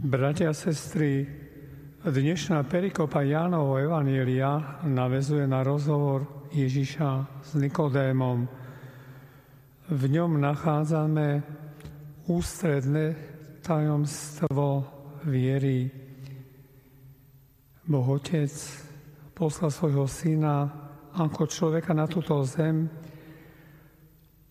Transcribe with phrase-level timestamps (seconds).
[0.00, 1.28] Bratia a sestry,
[2.00, 8.48] dnešná perikopa Jánovo Evanília navezuje na rozhovor Ježiša s Nikodémom.
[9.92, 11.44] V ňom nachádzame
[12.32, 13.12] ústredné
[13.60, 14.88] tajomstvo
[15.28, 15.92] viery.
[17.84, 18.56] Boh Otec
[19.36, 20.64] poslal svojho syna
[21.12, 22.88] ako človeka na túto zem,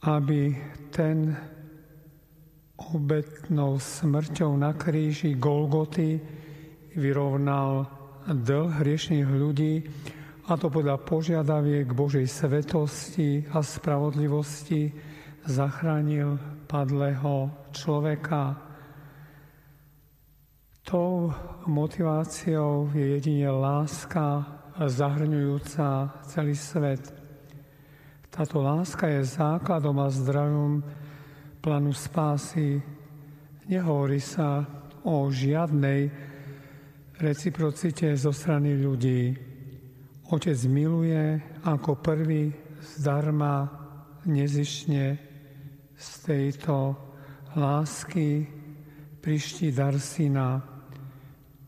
[0.05, 0.53] aby
[0.93, 1.33] ten
[2.95, 6.19] obetnou smrťou na kríži Golgoty
[6.95, 7.87] vyrovnal
[8.25, 9.73] dlh hriešných ľudí
[10.49, 14.89] a to podľa požiadaviek Božej svetosti a spravodlivosti
[15.45, 18.57] zachránil padlého človeka.
[20.81, 21.29] Tou
[21.69, 24.41] motiváciou je jedine láska
[24.73, 27.13] zahrňujúca celý svet.
[28.33, 30.81] Táto láska je základom a zdravím
[31.69, 32.81] plánu spásy.
[33.69, 34.65] Nehovorí sa
[35.05, 36.09] o žiadnej
[37.21, 39.37] reciprocite zo strany ľudí.
[40.33, 42.49] Otec miluje ako prvý
[42.81, 43.69] zdarma
[44.25, 45.05] nezišne
[45.93, 46.97] z tejto
[47.53, 48.49] lásky
[49.21, 50.65] priští dar syna.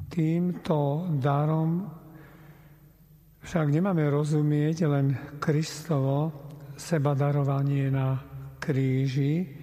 [0.09, 1.85] Týmto darom
[3.45, 8.17] však nemáme rozumieť len Kristovo seba darovanie na
[8.57, 9.60] kríži,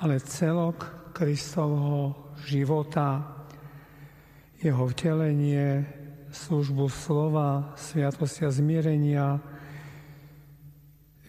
[0.00, 3.20] ale celok Kristovho života,
[4.60, 5.84] jeho vtelenie,
[6.32, 9.26] službu slova, sviatosti a zmierenia,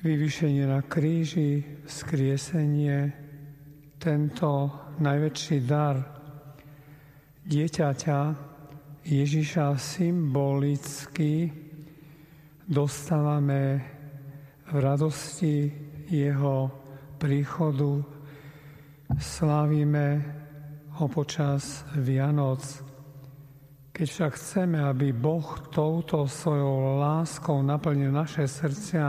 [0.01, 3.11] vyvyšenie na kríži, skriesenie,
[4.01, 6.01] tento najväčší dar
[7.45, 8.19] dieťaťa
[9.01, 11.49] Ježiša symbolicky
[12.65, 13.61] dostávame
[14.69, 15.69] v radosti
[16.09, 16.69] jeho
[17.17, 18.20] príchodu
[19.19, 20.23] slávime
[20.95, 22.61] ho počas Vianoc.
[23.91, 29.07] Keď však chceme, aby Boh touto svojou láskou naplnil naše srdcia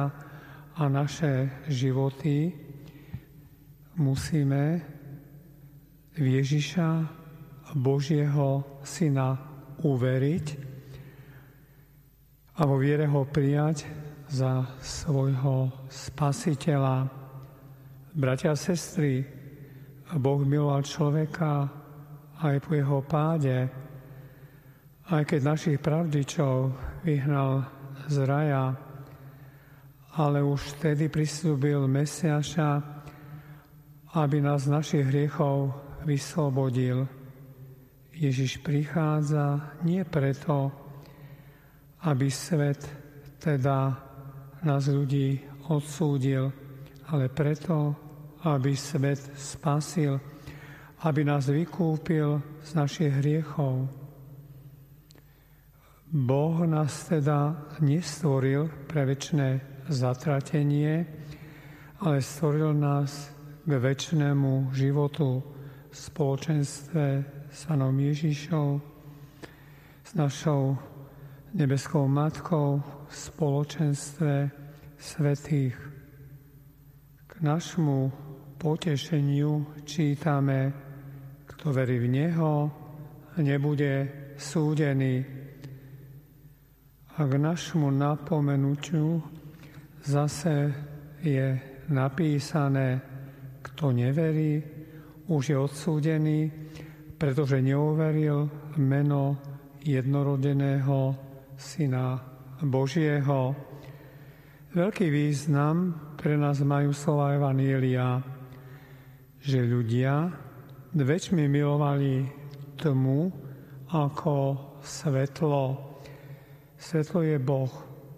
[0.74, 2.50] a naše životy,
[4.00, 4.82] musíme
[6.16, 6.88] v Ježiša,
[7.78, 9.38] Božieho Syna,
[9.80, 10.46] uveriť
[12.52, 13.88] a vo viere ho prijať
[14.28, 17.08] za svojho spasiteľa.
[18.12, 19.41] Bratia a sestry,
[20.18, 21.68] Boh miloval človeka
[22.42, 23.70] aj po jeho páde,
[25.08, 27.64] aj keď našich pravdičov vyhnal
[28.10, 28.76] z raja,
[30.18, 32.70] ale už vtedy prislúbil Mesiaša,
[34.12, 35.72] aby nás z našich hriechov
[36.04, 37.08] vyslobodil.
[38.12, 40.68] Ježiš prichádza nie preto,
[42.04, 42.84] aby svet,
[43.40, 43.96] teda
[44.68, 45.40] nás ľudí
[45.72, 46.52] odsúdil,
[47.08, 47.96] ale preto,
[48.42, 50.18] aby svet spasil,
[51.02, 53.86] aby nás vykúpil z našich hriechov.
[56.12, 61.08] Boh nás teda nestvoril pre väčšie zatratenie,
[62.04, 63.32] ale stvoril nás
[63.64, 65.40] k väčšnému životu
[65.88, 67.04] v spoločenstve
[67.48, 68.82] s Pánom Ježišou,
[70.04, 70.76] s našou
[71.54, 74.34] nebeskou Matkou, v spoločenstve
[75.00, 75.76] svetých.
[77.28, 78.31] K našmu
[78.62, 80.70] potešeniu čítame,
[81.50, 82.52] kto verí v Neho,
[83.42, 83.94] nebude
[84.38, 85.14] súdený.
[87.18, 89.18] A k našmu napomenutiu
[90.06, 90.70] zase
[91.18, 91.58] je
[91.90, 93.02] napísané,
[93.66, 94.62] kto neverí,
[95.26, 96.40] už je odsúdený,
[97.18, 98.46] pretože neuveril
[98.78, 99.42] meno
[99.82, 101.18] jednorodeného
[101.58, 102.14] Syna
[102.62, 103.54] Božieho.
[104.72, 108.22] Veľký význam pre nás majú slova Evanília
[109.42, 110.30] že ľudia
[110.94, 112.30] väčšmi milovali
[112.78, 113.26] tmu
[113.90, 114.34] ako
[114.78, 115.82] svetlo.
[116.78, 117.72] Svetlo je Boh,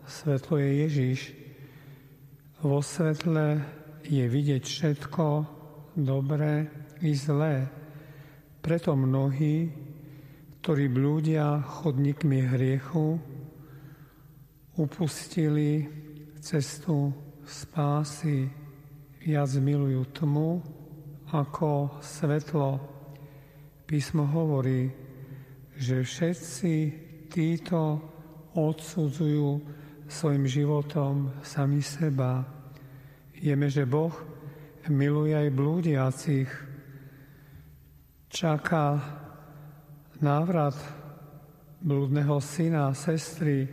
[0.04, 1.20] svetlo je Ježiš.
[2.60, 3.64] Vo svetle
[4.04, 5.24] je vidieť všetko
[5.96, 6.68] dobré
[7.00, 7.72] i zlé.
[8.60, 9.72] Preto mnohí,
[10.60, 13.16] ktorí blúdia chodníkmi hriechu,
[14.76, 15.88] upustili
[16.40, 17.16] cestu
[17.48, 18.48] spásy,
[19.24, 20.83] viac milujú tmu
[21.34, 22.78] ako svetlo.
[23.82, 24.86] Písmo hovorí,
[25.74, 26.74] že všetci
[27.26, 27.98] títo
[28.54, 29.50] odsudzujú
[30.06, 32.46] svojim životom sami seba.
[33.34, 34.14] Vieme, že Boh
[34.86, 36.50] miluje aj blúdiacich.
[38.30, 39.02] Čaká
[40.22, 40.78] návrat
[41.82, 43.66] blúdneho syna a sestry.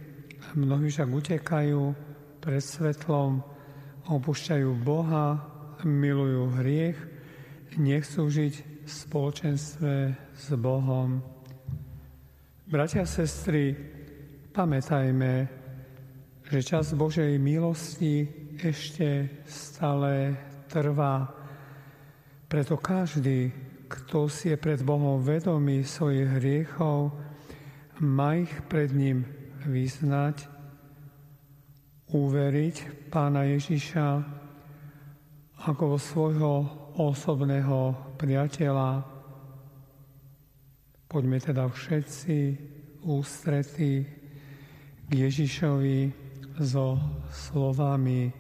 [0.58, 1.82] Mnohí však utekajú
[2.42, 3.46] pred svetlom,
[4.10, 5.38] opúšťajú Boha,
[5.86, 7.21] milujú hriech
[7.80, 8.54] nechcú žiť
[8.84, 9.94] v spoločenstve
[10.36, 11.24] s Bohom.
[12.68, 13.76] Bratia a sestry,
[14.52, 15.48] pamätajme,
[16.52, 18.28] že čas Božej milosti
[18.60, 20.36] ešte stále
[20.68, 21.32] trvá.
[22.52, 23.52] Preto každý,
[23.88, 27.16] kto si je pred Bohom vedomý svojich hriechov,
[28.04, 29.24] má ich pred ním
[29.64, 30.48] vyznať,
[32.12, 34.08] uveriť Pána Ježiša
[35.68, 39.04] ako svojho osobného priateľa.
[41.08, 42.38] Poďme teda všetci
[43.04, 44.08] ústretí
[45.08, 46.00] k Ježišovi
[46.60, 46.96] so
[47.32, 48.32] slovami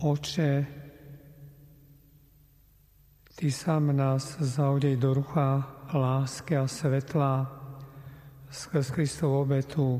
[0.00, 0.80] Oče,
[3.40, 5.64] Ty sám nás zaudej do rucha
[5.96, 7.48] lásky a svetla
[8.52, 9.96] skrz Kristov obetu.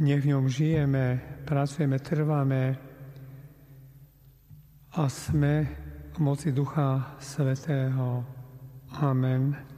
[0.00, 2.62] Nech v ňom žijeme, pracujeme, trváme
[4.96, 5.83] a sme
[6.18, 8.24] moci Ducha Svetého.
[9.00, 9.73] Amen.